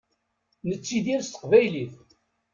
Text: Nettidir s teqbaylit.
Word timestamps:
Nettidir 0.67 1.21
s 1.23 1.29
teqbaylit. 1.29 1.95